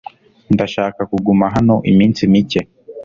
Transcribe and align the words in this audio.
Ndashaka 0.53 1.01
kuguma 1.11 1.45
hano 1.55 1.75
iminsi 1.91 2.21
mike. 2.31 2.61